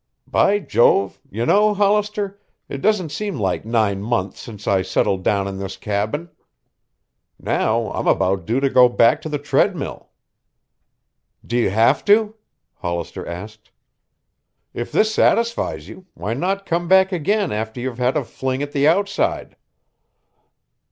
By 0.25 0.57
Jove, 0.57 1.21
you 1.29 1.45
know, 1.45 1.75
Hollister, 1.75 2.39
it 2.67 2.81
doesn't 2.81 3.11
seem 3.11 3.37
like 3.37 3.65
nine 3.65 4.01
months 4.01 4.39
since 4.39 4.65
I 4.67 4.81
settled 4.81 5.23
down 5.23 5.47
in 5.47 5.59
this 5.59 5.77
cabin. 5.77 6.31
Now 7.39 7.91
I'm 7.93 8.07
about 8.07 8.47
due 8.47 8.59
to 8.61 8.69
go 8.71 8.89
back 8.89 9.21
to 9.21 9.29
the 9.29 9.37
treadmill." 9.37 10.09
"Do 11.45 11.55
you 11.55 11.69
have 11.69 12.03
to?" 12.05 12.33
Hollister 12.77 13.27
asked. 13.27 13.69
"If 14.73 14.91
this 14.91 15.13
satisfies 15.13 15.87
you, 15.87 16.07
why 16.15 16.33
not 16.33 16.65
come 16.65 16.87
back 16.87 17.11
again 17.11 17.51
after 17.51 17.79
you've 17.79 17.99
had 17.99 18.17
a 18.17 18.23
fling 18.23 18.63
at 18.63 18.71
the 18.71 18.87
outside?" 18.87 19.55